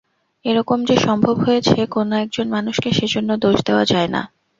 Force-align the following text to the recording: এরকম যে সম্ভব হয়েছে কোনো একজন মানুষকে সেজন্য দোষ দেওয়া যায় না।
এরকম 0.45 0.79
যে 0.85 0.95
সম্ভব 0.97 1.35
হয়েছে 1.39 1.77
কোনো 1.87 2.13
একজন 2.15 2.47
মানুষকে 2.49 2.89
সেজন্য 2.91 3.29
দোষ 3.37 3.57
দেওয়া 3.65 3.85
যায় 3.85 4.09
না। 4.09 4.21